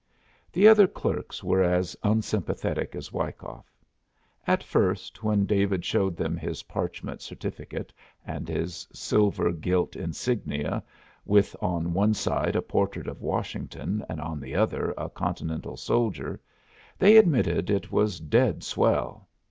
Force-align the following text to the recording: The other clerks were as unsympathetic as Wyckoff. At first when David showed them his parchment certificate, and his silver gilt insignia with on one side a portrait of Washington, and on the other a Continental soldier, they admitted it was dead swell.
The 0.51 0.67
other 0.67 0.87
clerks 0.87 1.43
were 1.43 1.61
as 1.61 1.95
unsympathetic 2.01 2.95
as 2.95 3.13
Wyckoff. 3.13 3.71
At 4.47 4.63
first 4.63 5.21
when 5.21 5.45
David 5.45 5.85
showed 5.85 6.17
them 6.17 6.35
his 6.37 6.63
parchment 6.63 7.21
certificate, 7.21 7.93
and 8.25 8.47
his 8.49 8.87
silver 8.91 9.51
gilt 9.51 9.95
insignia 9.95 10.83
with 11.23 11.55
on 11.61 11.93
one 11.93 12.15
side 12.15 12.55
a 12.55 12.63
portrait 12.63 13.07
of 13.07 13.21
Washington, 13.21 14.03
and 14.09 14.19
on 14.19 14.39
the 14.39 14.55
other 14.55 14.91
a 14.97 15.07
Continental 15.07 15.77
soldier, 15.77 16.41
they 16.97 17.15
admitted 17.15 17.69
it 17.69 17.91
was 17.91 18.19
dead 18.19 18.63
swell. 18.63 19.27